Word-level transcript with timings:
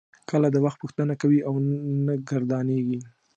کله 0.29 0.47
د 0.51 0.57
وخت 0.65 0.77
پوښتنه 0.83 1.13
کوي 1.21 1.39
او 1.47 1.53
نه 2.05 2.13
ګردانیږي. 2.29 2.99